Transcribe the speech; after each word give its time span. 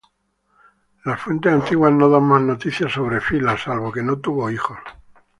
Las 1.05 1.21
fuentes 1.21 1.53
antiguas 1.53 1.93
no 1.93 2.09
dan 2.09 2.23
más 2.23 2.41
noticias 2.41 2.91
sobre 2.91 3.21
Fila, 3.21 3.55
salvo 3.55 3.91
que 3.91 4.01
no 4.01 4.17
tuvo 4.17 4.49
hijos. 4.49 4.79